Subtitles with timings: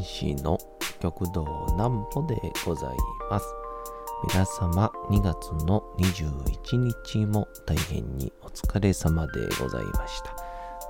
[0.00, 0.58] 講談師の
[1.00, 2.96] 極道南歩でござい
[3.30, 3.46] ます。
[4.28, 10.34] 皆様2月の21日も大変にお疲れ様でございました。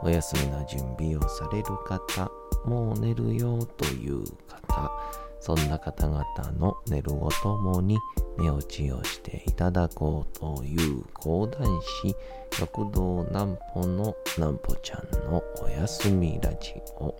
[0.03, 2.31] お休みの準備をされる方、
[2.65, 4.93] もう寝るよという方、
[5.41, 6.25] そんな方々
[6.59, 7.99] の寝るをともに
[8.39, 12.15] 寝落ちをしていただこうという講談師、
[12.51, 17.20] 極道南歩の南歩ちゃんのお休みラジオ。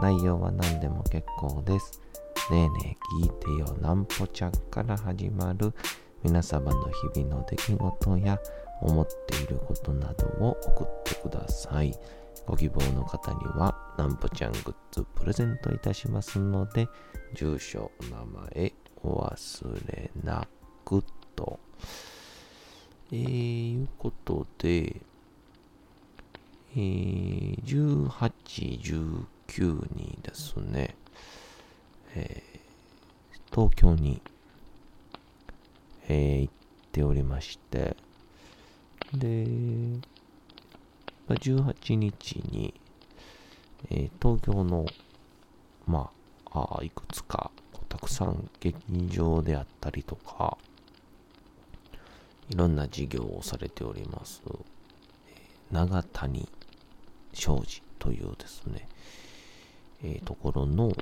[0.00, 2.00] 内容は何でも結構です。
[2.50, 5.72] ねえねえ聞いてよなんぽちゃんから始まる
[6.22, 8.38] 皆様の日々の出来事や
[8.80, 11.94] 思っていることなどを送ってください。
[12.46, 16.88] ご希望の方にはなんぽちゃんグッズプレゼントいたしますので、
[17.34, 20.46] 住所、お名前お忘れな
[20.84, 21.04] く
[21.36, 21.60] と。
[23.12, 24.96] えー、いうことで、
[26.74, 28.08] えー、18、
[28.80, 30.94] 19 9にですね、
[32.14, 32.62] えー
[33.54, 34.22] 東京に、
[36.08, 36.54] えー行っ
[36.90, 37.94] ておりまして、
[39.12, 39.46] で、
[41.28, 42.72] 18日に、
[43.90, 44.86] えー東京の、
[45.86, 46.08] ま
[46.50, 47.50] あ、あいくつか、
[47.90, 48.78] たくさん劇
[49.08, 50.56] 場であったりとか、
[52.48, 56.48] いろんな事業をされております、えー長谷
[57.34, 58.88] 商事というですね、
[60.02, 60.92] えーところの、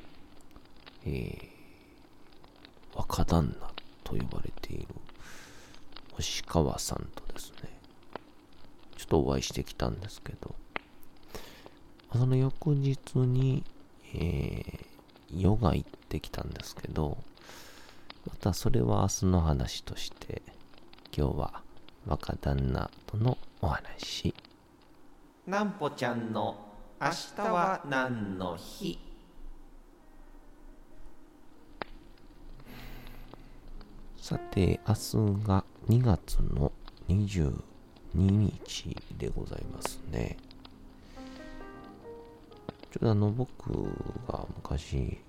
[1.04, 1.50] えー
[2.92, 3.70] 若旦那
[4.02, 4.86] と呼ばれている
[6.12, 7.70] 星川さんとですね、
[8.96, 10.54] ちょっとお会いしてきたんですけど、
[12.12, 13.62] その翌日に、
[14.14, 14.90] えー
[15.32, 17.16] ヨガ行ってきたんですけど、
[18.28, 20.42] またそれは明日の話として、
[21.16, 21.62] 今日は
[22.06, 24.34] 若旦那とのお話。
[25.46, 26.69] なんぽちゃんの
[27.02, 28.98] 明日は何の日？
[34.18, 36.70] さて、明日が2月の
[37.08, 37.62] 22
[38.12, 40.36] 日でございますね。
[42.92, 43.72] ちょうどあの、僕
[44.28, 45.22] が昔、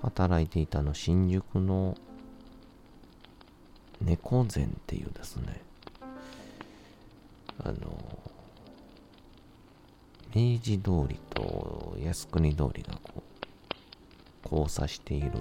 [0.00, 1.98] 働いていたの、新宿の
[4.00, 5.60] 猫膳っていうですね、
[7.62, 8.21] あの、
[10.34, 13.22] 明治通りと靖国通りがこ
[14.50, 15.32] う、交差している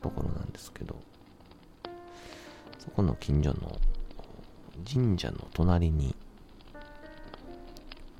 [0.00, 0.96] ところなんですけど、
[2.78, 3.78] そこの近所の
[4.90, 6.14] 神社の隣に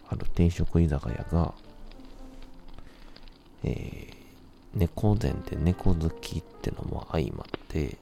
[0.08, 1.54] ある定食居酒屋が、
[3.64, 7.96] えー、猫膳で猫好きってのも相まって、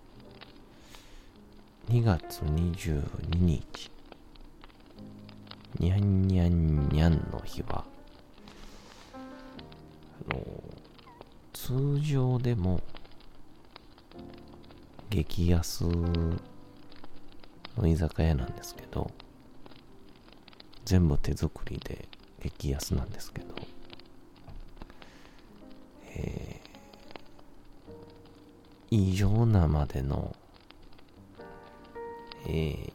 [1.89, 3.91] 2月22日、
[5.81, 7.87] にゃんにゃんにゃんの日は、
[9.15, 10.45] あの、
[11.55, 12.83] 通常でも、
[15.09, 16.39] 激安の
[17.87, 19.11] 居酒屋なんですけど、
[20.85, 22.07] 全部手作りで
[22.43, 23.55] 激安なんですけど、
[26.15, 30.37] えー、異常なまでの、
[32.47, 32.93] えー、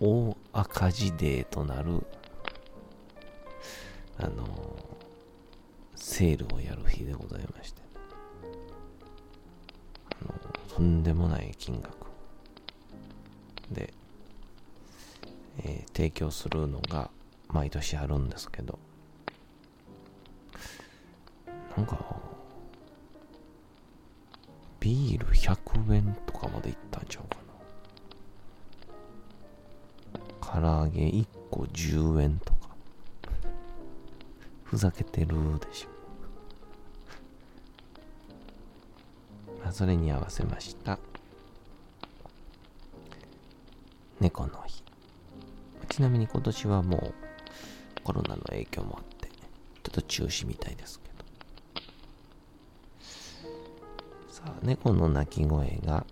[0.00, 2.04] 大赤字デーとなる、
[4.18, 4.78] あの
[5.94, 7.82] セールをやる日でございまして、
[10.22, 10.34] あの
[10.68, 12.06] とんでもない金額
[13.70, 13.92] で、
[15.58, 17.10] えー提供するのが
[17.48, 18.78] 毎年あるんですけど、
[21.76, 21.98] なんか、
[24.80, 27.36] ビール100円とかまでいったんちゃうか
[30.60, 30.60] な。
[30.60, 32.53] 唐揚げ1個10円とか。
[34.74, 35.28] ふざけてる
[35.60, 35.88] でしょ。
[39.62, 40.98] まあそれに合わせました。
[44.18, 44.82] 猫の日。
[45.88, 47.14] ちなみに今年はもう
[48.02, 49.36] コロナの影響もあって、ちょ
[49.90, 51.14] っと中止みたいですけど。
[54.32, 56.04] さあ、猫の鳴き声が、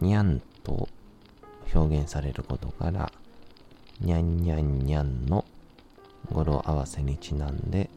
[0.00, 0.88] にゃんと
[1.74, 3.12] 表現されることから、
[4.00, 5.44] にゃんにゃんにゃんの
[6.32, 7.90] 語呂合わせにちなんで、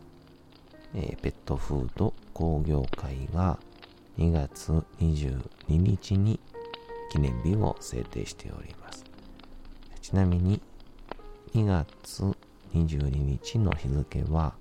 [0.93, 3.59] えー、ペットフード工業会が
[4.17, 6.39] 2月22日に
[7.11, 9.05] 記念日を制定しております。
[10.01, 10.61] ちなみに
[11.53, 12.23] 2月
[12.73, 14.53] 22日の日付は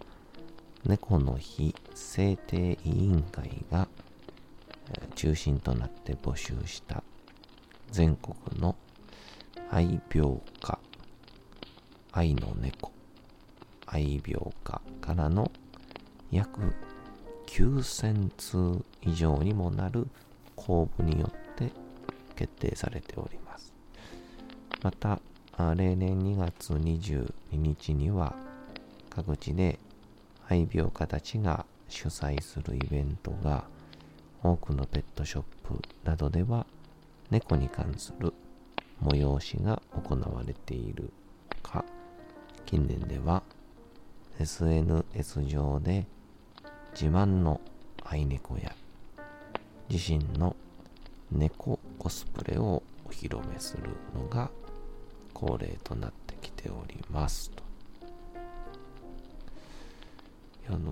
[0.85, 3.89] 猫の日制定委員会が
[5.15, 7.03] 中心となって募集した
[7.91, 8.77] 全国の
[9.71, 10.79] 愛病家
[12.13, 12.93] 愛の猫
[13.91, 15.51] 愛病家からの
[16.31, 16.61] 約
[17.47, 20.07] 9000通以上にもなる
[20.55, 21.73] 公募によって
[22.37, 23.73] 決定されております。
[24.83, 25.21] また、
[25.75, 28.37] 例年2月22日には
[29.11, 29.79] 各地で
[30.49, 33.65] 愛病家たちが主催するイベントが
[34.43, 36.67] 多くのペットショップなどでは
[37.31, 38.33] 猫に関する
[39.03, 41.11] 催しが行われている
[41.63, 41.85] か
[42.67, 43.43] 近年では
[44.39, 46.07] SNS 上で
[46.93, 47.61] 自慢の
[48.05, 48.73] 愛猫や
[49.89, 50.55] 自身の
[51.33, 54.51] 猫コスプレをお披露目するのが
[55.35, 57.63] 恒例となってきておりますと。
[60.71, 60.87] あのー、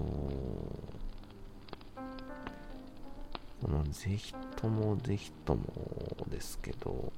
[3.62, 5.62] このぜひともぜひとも
[6.28, 7.12] ですけど、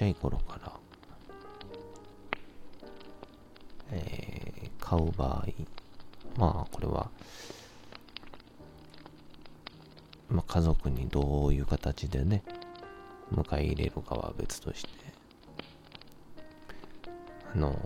[0.00, 0.72] ちっちゃい頃から
[3.92, 5.46] えー、飼う場合
[6.38, 7.10] まあこれは
[10.30, 12.44] まあ、家族にどういう形でね、
[13.34, 14.88] 迎え入れるかは別として、
[17.52, 17.76] あのー、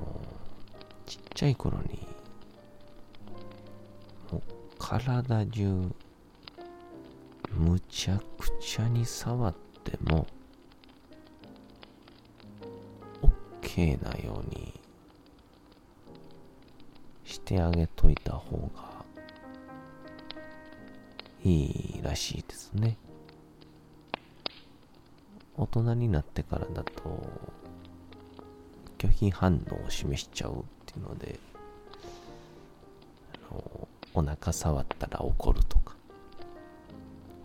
[1.06, 2.06] ちっちゃい頃に、
[4.30, 4.42] もう
[4.78, 5.90] 体中、
[7.56, 10.26] むちゃくちゃに触っても、
[13.74, 14.72] OK なように
[17.24, 19.04] してあげといた方が
[21.42, 22.96] いいらしいですね。
[25.56, 26.92] 大人になってからだと、
[28.96, 30.54] 拒否反応を示しちゃうっ
[30.86, 31.40] ていうので、
[33.50, 35.96] あのお腹触ったら怒るとか、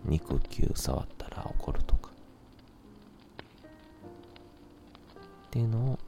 [0.04, 2.10] 肉球触ったら怒るとか、
[5.48, 5.98] っていうのを、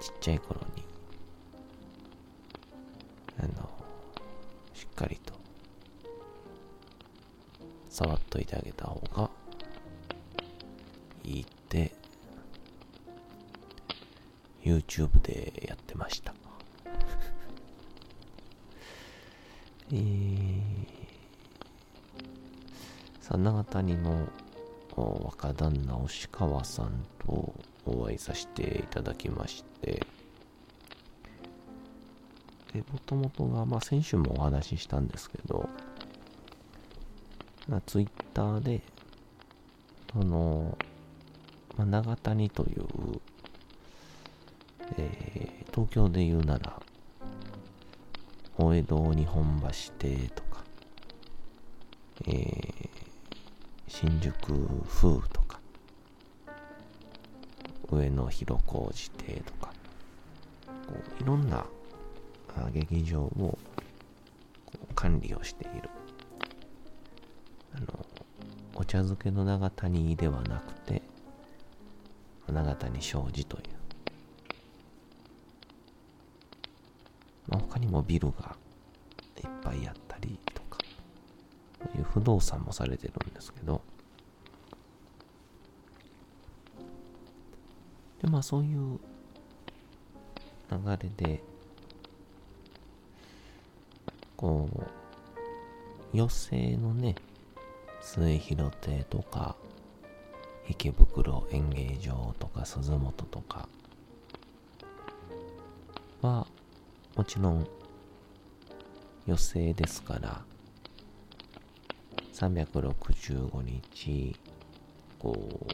[0.00, 0.84] ちっちゃい頃に、
[3.38, 3.48] あの、
[4.74, 5.34] しっかりと
[7.88, 9.30] 触っといてあげた方が
[11.24, 11.92] いいって
[14.62, 16.34] YouTube でやってました。
[19.92, 20.62] えー、
[23.20, 24.28] さあ長谷の
[24.96, 27.54] 若旦那押川さんと
[27.86, 30.06] お会いさせていただきましたて
[32.74, 35.68] でもともとが、まあ、先週もお話ししたんですけど
[37.68, 38.80] まあ、ツイッターで、
[40.10, 40.78] その、
[41.76, 42.86] まあ、長谷という、
[44.96, 46.80] えー、東京で言うなら、
[48.56, 50.64] 大江戸日本橋邸とか、
[52.26, 52.88] えー、
[53.86, 54.34] 新宿
[54.88, 55.60] 風とか、
[57.90, 59.74] 上野広小路邸とか、
[60.88, 61.64] こういろんな
[62.72, 63.58] 劇場を
[64.94, 65.88] 管理をしている
[67.74, 68.06] あの
[68.74, 71.02] お茶漬けの長谷ではなくて、
[72.46, 73.62] 長谷商事という。
[77.48, 78.54] まあ、他にもビルが
[79.36, 80.78] いっぱいあったりとか、
[81.92, 83.82] ういう不動産もされてるんですけど、
[88.22, 89.00] で、まあそういう
[90.70, 91.42] 流れで、
[94.36, 94.82] こう、
[96.14, 97.14] 余生のね、
[98.00, 99.56] 末広亭とか、
[100.68, 103.68] 池袋演芸場とか鈴本とか
[106.20, 106.46] は、
[107.16, 107.66] もちろん
[109.26, 110.42] 予定ですから、
[112.34, 114.36] 365日、
[115.18, 115.66] こう、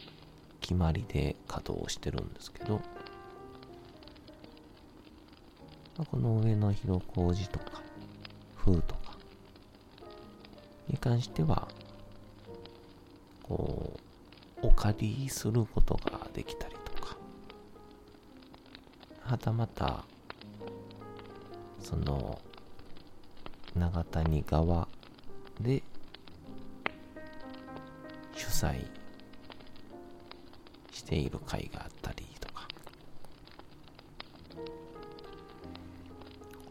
[0.60, 2.80] 決まりで稼働してるんですけど、
[6.02, 7.80] この上の広小路とか、
[8.56, 9.16] 風とか
[10.88, 11.68] に関しては、
[13.44, 13.98] こ
[14.62, 17.16] う、お借りすることができたりとか、
[19.20, 20.04] はたまた、
[21.80, 22.40] その、
[23.76, 24.88] 長谷川
[25.60, 25.82] で
[28.34, 28.84] 主催
[30.92, 32.26] している会があったり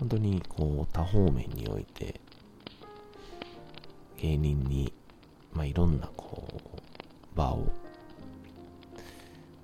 [0.03, 2.19] 本当にこう多方面において
[4.17, 4.93] 芸人に、
[5.53, 7.72] まあ、いろんなこう場を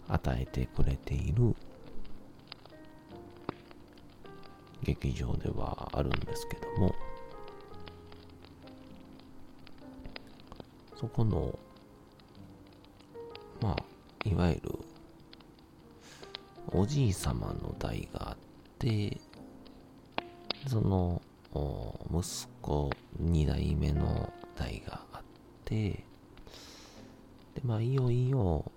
[0.07, 1.53] 与えてくれている
[4.81, 6.95] 劇場ではあるんですけども
[10.95, 11.59] そこの
[13.61, 14.79] まあいわゆる
[16.71, 18.37] おじいさまの代があっ
[18.79, 19.17] て
[20.67, 21.21] その
[22.11, 22.89] 息子
[23.21, 25.21] 2代目の代があっ
[25.65, 26.03] てで
[27.63, 28.71] まあいよいよ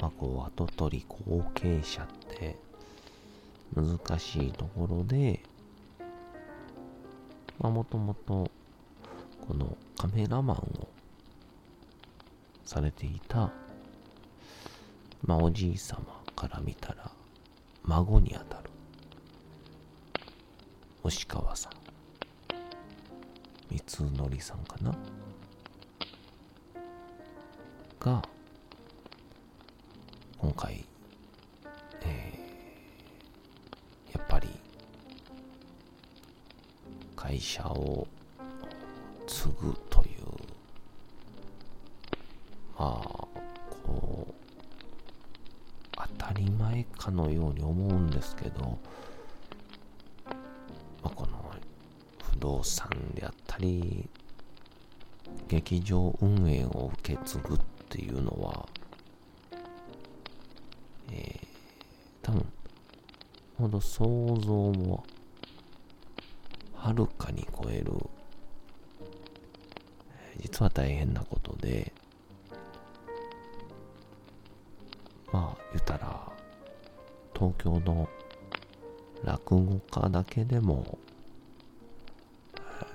[0.00, 2.56] まあこう跡取り後継者って
[3.74, 5.40] 難しいところで
[7.58, 8.50] まあもともと
[9.46, 10.88] このカメラマンを
[12.64, 13.52] されていた
[15.22, 16.00] まあおじい様
[16.34, 17.10] から見たら
[17.84, 18.59] 孫にあた
[21.02, 21.72] る押川さん。
[23.70, 24.94] 三則さんかな？
[27.98, 28.22] が
[30.38, 30.84] 今回、
[32.02, 34.48] えー、やっぱり
[37.14, 38.06] 会社を
[39.26, 40.08] 継ぐという
[42.78, 43.08] まあ
[43.84, 44.34] こう
[45.94, 48.78] 当たり前かのように思うんですけど、
[52.40, 54.08] 動産であったり
[55.48, 58.68] 劇場運営を受け継ぐっていうのは、
[61.12, 61.46] えー、
[62.22, 62.46] 多分
[63.58, 65.04] ほど想像も
[66.74, 67.92] はるかに超える
[70.40, 71.92] 実は大変なことで
[75.30, 76.32] まあ言ったら
[77.34, 78.08] 東京の
[79.24, 80.98] 落語家だけでも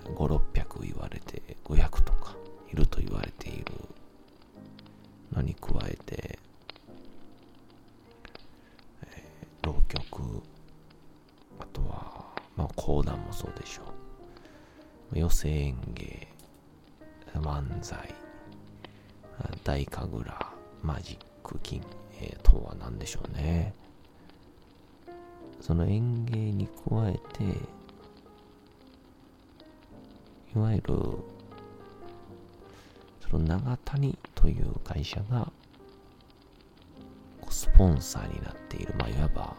[0.06, 2.36] 5、600言われて500とか
[2.72, 3.66] いると言われている。
[5.36, 6.40] のに加えて、
[9.04, 10.42] えー、浪曲
[11.60, 13.84] あとはまあ講談もそうでしょ
[15.14, 15.20] う。
[15.20, 16.28] 寄席演芸
[17.36, 18.14] 漫才
[19.64, 20.34] 大神楽
[20.82, 21.82] マジック金、
[22.22, 23.74] えー、とは何でしょうね。
[25.62, 27.44] その園芸に加えて、
[30.56, 30.84] いわゆる、
[33.30, 35.52] その長谷という会社が、
[37.50, 39.54] スポンサーになっている、まあ、いわば、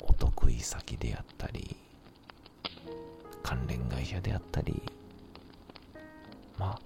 [0.00, 1.76] お得意先であったり、
[3.42, 4.82] 関連会社であったり、
[6.58, 6.80] まあ、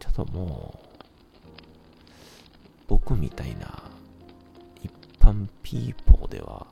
[0.00, 0.88] ちょっともう、
[2.88, 3.80] 僕みたいな
[4.82, 4.90] 一
[5.20, 6.66] 般ピーポーでは、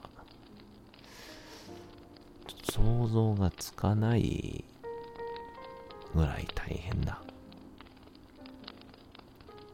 [2.76, 4.62] 想像がつかない
[6.14, 7.22] ぐらい大変な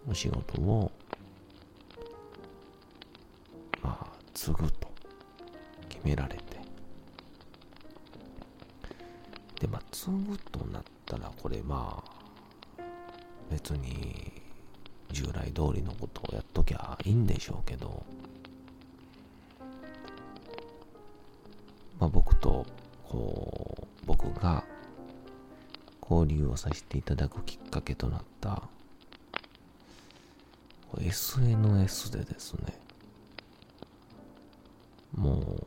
[0.09, 0.93] お仕事を、
[3.83, 4.89] まあ、継ぐと
[5.89, 6.43] 決められて、
[9.59, 12.83] で、まあ、継ぐとなったら、これまあ、
[13.51, 14.41] 別に
[15.11, 18.05] 従来通りのことをやっときゃいいんでしょうけど、
[21.99, 22.65] まあ、僕と
[23.13, 24.65] こう僕が
[26.01, 28.63] 交流をさせていただくきっかけとなった
[30.99, 32.81] SNS でですね
[35.15, 35.63] もう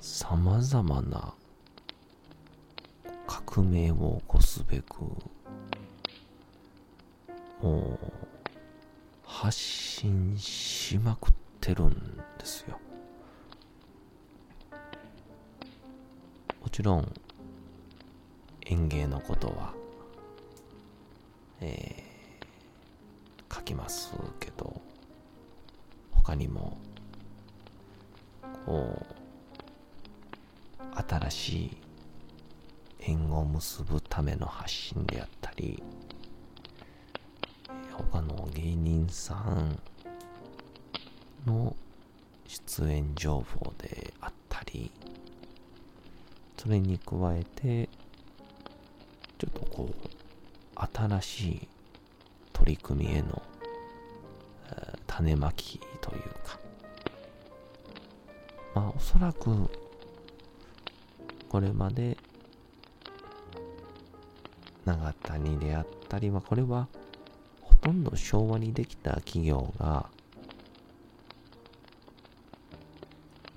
[0.00, 1.34] 様々な
[3.26, 5.02] 革命を起こすべく
[7.62, 8.06] もう
[9.26, 12.78] 発信しまくってるんですよ。
[16.74, 17.12] ちろん
[18.66, 19.72] 園芸のことは、
[21.60, 24.82] えー、書きますけど
[26.10, 26.76] 他にも
[28.66, 29.06] こ
[30.80, 31.76] う新しい
[32.98, 35.80] 縁を結ぶための発信であったり
[37.92, 39.78] 他の芸人さん
[41.46, 41.76] の
[42.48, 44.90] 出演情報であったり、
[46.64, 47.90] それに加えて、
[49.36, 51.68] ちょっとこう、新しい
[52.54, 53.42] 取り組みへの、
[55.06, 56.58] 種まきというか、
[58.74, 59.70] まあおそらく、
[61.50, 62.16] これまで
[64.86, 66.88] 長谷であったり、まあこれは
[67.60, 70.08] ほとんど昭和にできた企業が、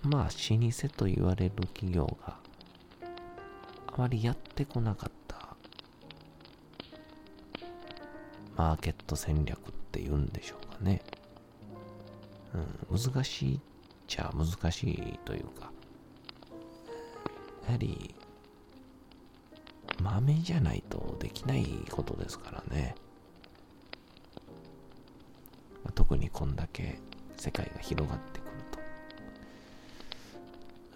[0.03, 2.45] まあ老舗と言われる企業が
[3.97, 5.55] まりやってこなかった
[8.55, 11.01] マーケット戦略って言うんでしょうかね。
[12.89, 13.59] うん、難しいっ
[14.07, 15.71] ちゃ難しいというか、
[17.65, 18.15] やはり、
[20.01, 22.95] 豆じゃないとできないことですからね。
[25.93, 26.99] 特にこんだけ
[27.37, 28.51] 世界が広がってくる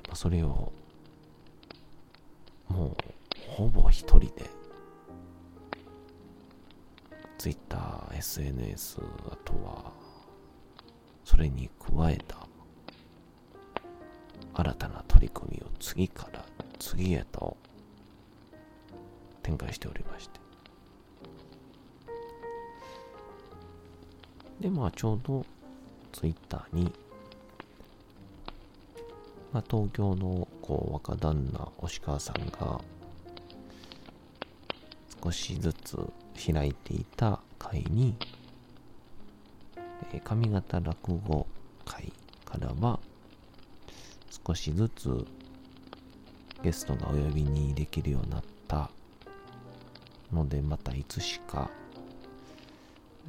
[0.03, 0.15] と。
[0.15, 0.71] それを、
[3.61, 4.49] ほぼ一人で
[7.37, 8.97] Twitter、SNS、
[9.29, 9.91] あとは、
[11.23, 12.47] それに加えた
[14.55, 16.43] 新たな取り組みを次から
[16.79, 17.55] 次へと
[19.43, 20.39] 展開しておりまして。
[24.59, 25.45] で、まあちょうど
[26.11, 26.91] Twitter に、
[29.53, 32.81] まあ、東京のこう若旦那、押川さんが
[35.23, 35.97] 少しずつ
[36.51, 38.15] 開いていた会に、
[40.11, 41.45] えー、上方落語
[41.85, 42.11] 会
[42.43, 42.99] からは
[44.45, 45.25] 少しずつ
[46.63, 48.89] ゲストがお呼びにできるようになった
[50.31, 51.69] のでまたいつしか、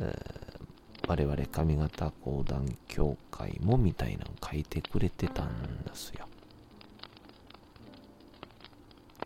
[0.01, 6.27] えー、我々上方講談協会もみたいなの書いてくれてたんですよ。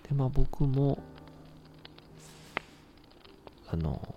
[0.08, 0.98] でまあ僕も
[3.68, 4.14] あの、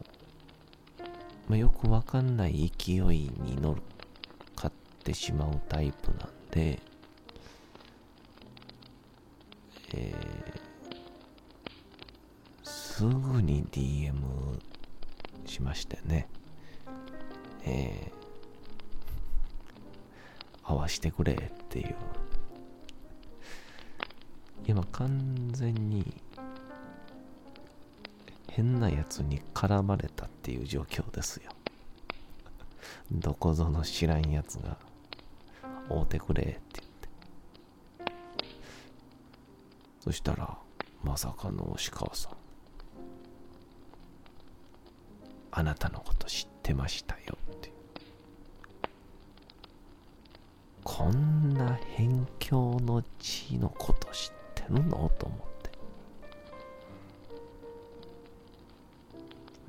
[1.47, 3.75] まあ、よくわかんない勢いに乗っ
[4.55, 4.71] かっ
[5.03, 6.79] てしまうタイプなんで、
[9.93, 14.13] えー、すぐに DM
[15.45, 16.27] しましてね、
[17.65, 21.37] えー、合わしてくれっ
[21.69, 21.95] ていう。
[24.67, 26.05] 今完全に
[28.51, 31.51] 変なやつに絡まれたっていう状況ですよ。
[33.11, 34.77] どこぞの知らんやつが、
[35.89, 36.87] 会うてくれって言っ
[38.07, 38.13] て。
[40.01, 40.57] そしたら、
[41.03, 42.33] まさかの押川さん。
[45.51, 47.71] あなたのこと知ってましたよって。
[50.83, 55.09] こんな辺境の地のこと知ってるの？
[55.17, 55.58] と思って。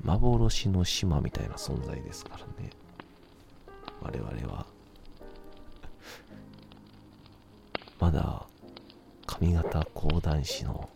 [0.03, 2.71] 幻の島みたいな存在ですからね。
[4.01, 4.65] 我々は。
[7.99, 8.47] まだ
[9.27, 10.89] 上方講談師の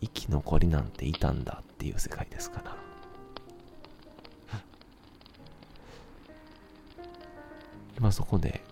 [0.00, 2.76] 生き残りなんていたんだっていう世界ですから。
[7.96, 8.64] 今そこで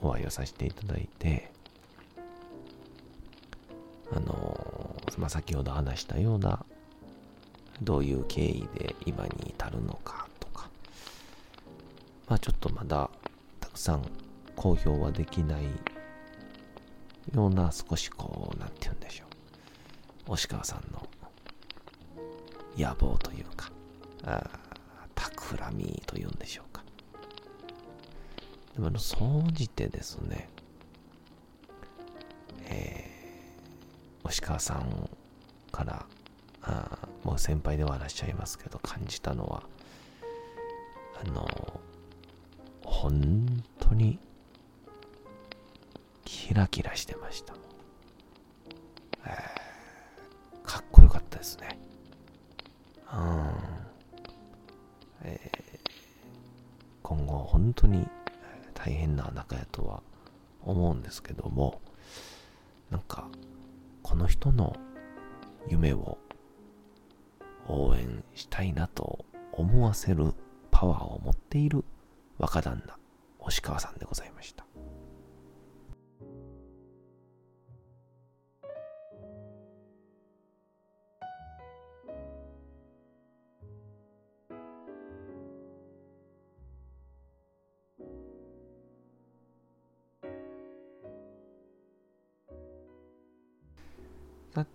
[0.00, 1.52] お会いをさせていただいて、
[5.16, 6.64] まあ、先ほど話したような
[7.82, 10.68] どういう経緯で今に至るのかとか、
[12.28, 13.10] まあちょっとまだ
[13.60, 14.02] たくさん
[14.54, 15.64] 公表はできない
[17.34, 19.24] ような少しこう、なんて言うんでしょ
[20.28, 20.32] う。
[20.32, 21.06] 押川さんの
[22.76, 23.70] 野望というか、
[24.24, 24.42] あ
[25.14, 26.82] 企みというんでしょうか。
[28.74, 30.48] でも、総じてですね、
[32.64, 33.15] えー
[34.26, 35.08] 星川さん
[35.70, 36.06] から
[36.62, 39.62] あもう先輩ではいらっしゃいますけど感じたのは
[41.24, 41.46] あの
[42.84, 43.46] 本
[43.78, 44.18] 当に
[46.24, 47.54] キラキラしてました、
[49.26, 51.78] えー、かっこよかったですね。
[53.12, 53.50] うん。
[55.22, 55.90] えー、
[57.02, 58.06] 今後本当に
[58.74, 60.02] 大変な仲やとは
[60.62, 61.80] 思うんですけども
[62.90, 63.25] なんか
[64.16, 64.74] その人の
[65.68, 66.16] 夢を
[67.68, 70.32] 応援したいなと思わせる
[70.70, 71.84] パワーを持っている
[72.38, 72.96] 若旦那、
[73.40, 74.65] 押川さんでございました。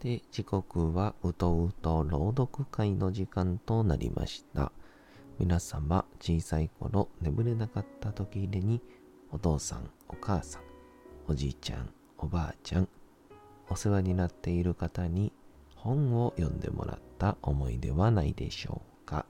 [0.02, 4.72] て、時刻はうとうと朗読会の時間となりました。
[5.38, 8.82] 皆様、小さい頃眠れなかった時入れに、
[9.32, 10.64] お父さん、お母さん、
[11.28, 12.88] おじいちゃん、おばあちゃん、
[13.70, 15.32] お世話になっている方に
[15.76, 19.26] 本を読んでもらった思い出はないでしょうか。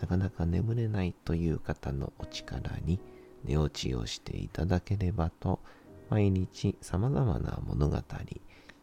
[0.00, 2.98] なかなか眠れないという方のお力に
[3.44, 5.60] 寝落ちをしていただければと、
[6.10, 7.96] 毎日様々な物語、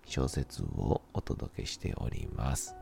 [0.09, 2.75] 小説をお届けしております。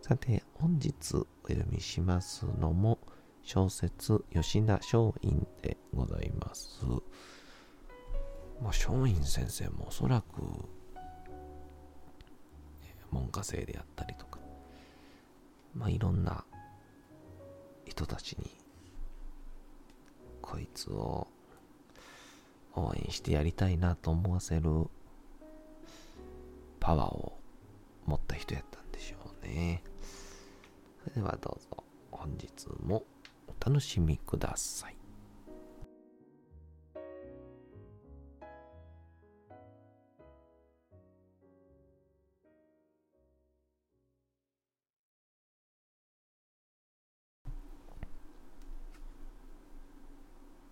[0.00, 2.98] さて、本日お読みしますのも、
[3.42, 6.80] 小説吉田松陰でございます。
[6.86, 6.96] ま
[8.62, 10.40] あ、松陰先生もおそらく、
[13.10, 14.38] 門下生であったりとか、
[15.74, 16.42] まあ、いろんな
[17.84, 18.50] 人たちに、
[20.40, 21.28] こいつを
[22.74, 24.88] 応援してやりたいなと思わせる
[26.86, 27.36] パワーを
[28.04, 29.82] 持った人やったんでしょうね。
[31.02, 32.48] それではどうぞ本日
[32.80, 33.02] も
[33.48, 34.96] お楽しみください。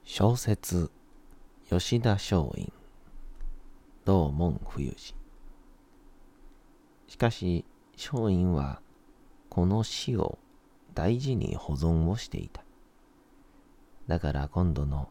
[0.04, 0.92] 小説
[1.68, 2.72] 吉田松陰
[4.04, 5.16] 道門冬治
[7.14, 8.80] しかし、松陰は
[9.48, 10.36] この死を
[10.96, 12.64] 大事に保存をしていた。
[14.08, 15.10] だから今度の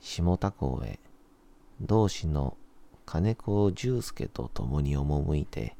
[0.00, 0.98] 下田港へ
[1.82, 2.56] 同志の
[3.04, 5.76] 金子重介と共に赴いて、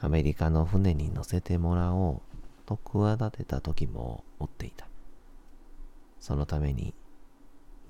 [0.00, 2.20] アメリカの船に乗せてもらおう
[2.66, 4.88] と企てた時も追っていた。
[6.18, 6.92] そのために、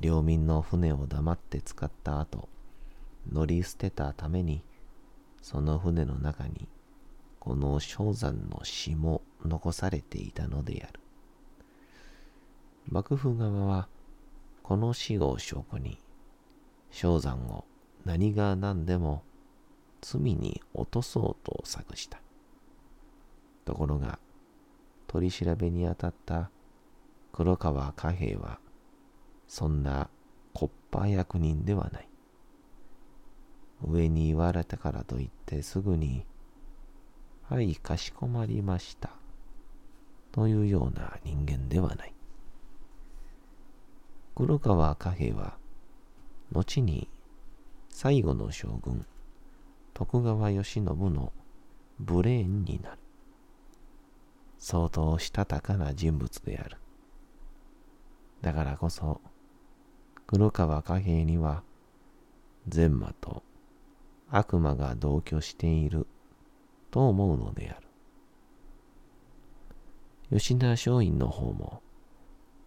[0.03, 2.51] 領民の船を黙って使った後、
[3.33, 4.63] 乗り捨てたために、
[5.43, 6.69] その船の中に
[7.39, 11.01] この氷山の詩も残されていたのである。
[12.89, 13.89] 幕府側は
[14.63, 15.99] この死を証拠に
[17.01, 17.65] 氷山を
[18.05, 19.23] 何が何でも
[20.01, 22.21] 罪に落とそうと策した。
[23.65, 24.19] ところが
[25.07, 26.51] 取り調べにあたった
[27.33, 28.59] 黒川貨幣は
[29.49, 30.11] そんな
[30.53, 32.10] コッパ役人ではない。
[33.83, 36.25] 上に言われたからといってすぐに、
[37.49, 39.11] はい、かしこまりました。
[40.33, 42.15] というような人間ではない。
[44.35, 45.59] 黒川貨幣は、
[46.53, 47.09] 後に
[47.89, 49.05] 最後の将軍、
[49.93, 51.33] 徳川慶喜の
[51.99, 52.99] ブレーンになる。
[54.59, 56.77] 相当したたかな人物である。
[58.41, 59.21] だからこそ、
[60.27, 61.63] 黒川貨幣には、
[62.69, 63.43] 全馬と
[64.31, 66.07] 悪魔が同居している
[66.91, 67.87] と思うのである。
[70.39, 71.83] 吉田松陰の方も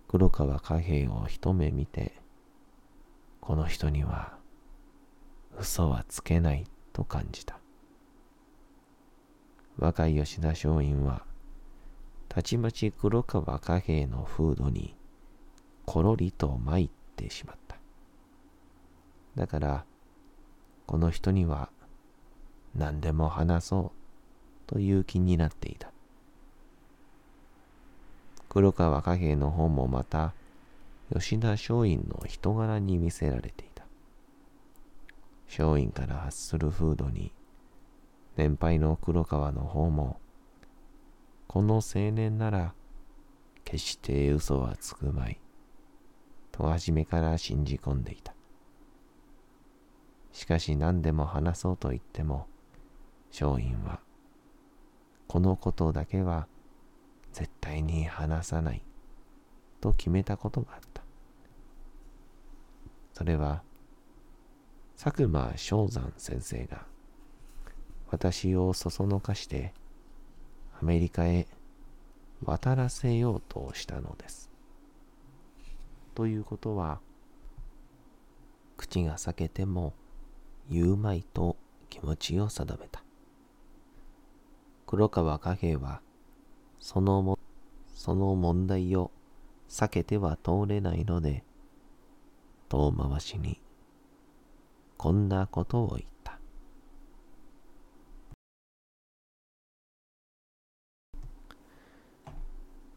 [0.07, 2.13] 黒川貨幣を一目見て、
[3.39, 4.37] この人には
[5.57, 7.59] 嘘はつけないと感じた。
[9.77, 11.25] 若い吉田松陰は、
[12.29, 14.95] たちまち黒川貨幣の風土に
[15.85, 17.77] ころりと参ってしまった。
[19.35, 19.85] だから、
[20.85, 21.69] この人には
[22.75, 23.91] 何でも話そ
[24.67, 25.91] うという気になっていた。
[28.49, 30.33] 黒川貨幣の方もまた
[31.11, 33.83] 吉田松陰の人柄に見せられていた。
[35.47, 37.31] 松陰から発する風土に
[38.35, 40.19] 年配の黒川の方も
[41.47, 42.73] この青年なら
[43.63, 45.39] 決して嘘はつくまい
[46.51, 48.32] と初めから信じ込んでいた。
[50.33, 52.47] しかし何でも話そうと言っても、
[53.31, 53.99] 松陰は、
[55.27, 56.47] このことだけは
[57.31, 58.83] 絶対に話さない
[59.79, 61.03] と決めたことがあった。
[63.13, 63.61] それは、
[64.97, 66.85] 佐久間正山先生が
[68.09, 69.73] 私をそそのかして
[70.79, 71.47] アメリカへ
[72.43, 74.49] 渡らせようとしたのです。
[76.15, 77.01] ということは、
[78.77, 79.93] 口が裂けても
[80.69, 81.57] 言うまいと
[81.89, 83.03] 気持ちを定めた。
[84.85, 86.01] 黒川貨幣は、
[86.79, 87.39] そのも、
[87.93, 89.11] その問題を
[89.69, 91.43] 避けては通れないので、
[92.69, 93.61] 遠回しに、
[94.97, 96.39] こんなことを言った。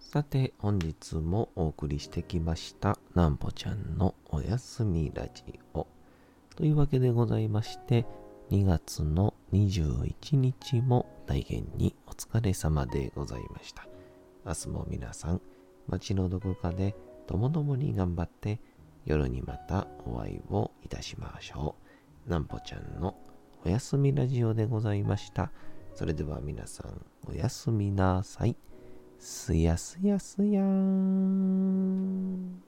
[0.01, 5.96] さて、本日もお送りしてきました、なんぽちゃんのおやすみラジオ。
[6.57, 8.07] というわけでございまして、
[8.51, 13.87] 2月の21日も大変にお疲れ様でございました。
[14.47, 15.43] 明日も皆さん、
[15.87, 18.59] 街のどこかでともどもに頑張って
[19.05, 21.77] 夜にまたお会いをいたしましょ
[22.27, 22.31] う。
[22.31, 23.15] なんぽちゃんの
[23.65, 25.53] おやすみラジオでございました。
[25.95, 28.57] それでは皆さん、おやすみなさい。
[29.19, 32.63] すやすやすやーん。